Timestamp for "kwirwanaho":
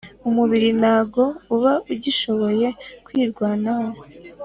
3.05-3.99